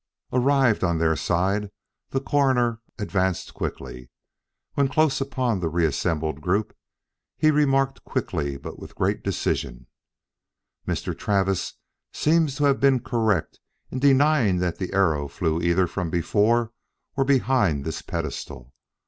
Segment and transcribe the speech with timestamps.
[0.33, 1.69] Arrived on their side,
[2.09, 4.09] the Coroner advanced quickly.
[4.73, 6.75] When close upon the reassembled group,
[7.37, 9.85] he remarked quickly but with great decision:
[10.87, 11.15] "Mr.
[11.15, 11.75] Travis
[12.11, 13.59] seems to have been correct
[13.91, 16.71] in denying that the arrow flew either from before
[17.15, 18.73] or behind this pedestal.